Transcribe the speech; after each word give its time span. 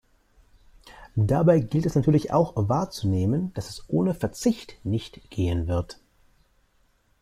Dabei 1.15 1.59
gilt 1.59 1.85
es 1.85 1.93
natürlich 1.93 2.31
auch 2.33 2.53
wahrzunehmen, 2.55 3.53
dass 3.53 3.69
es 3.69 3.85
ohne 3.87 4.15
Verzicht 4.15 4.83
nicht 4.83 5.29
gehen 5.29 5.67
wird. 5.67 5.99